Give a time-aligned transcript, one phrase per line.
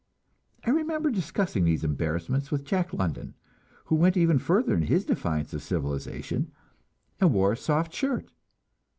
[0.65, 3.35] I remember discussing these embarrassments with Jack London,
[3.85, 6.51] who went even further in his defiance of civilization,
[7.19, 8.31] and wore a soft shirt.